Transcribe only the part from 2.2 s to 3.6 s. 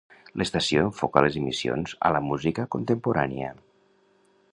música contemporània.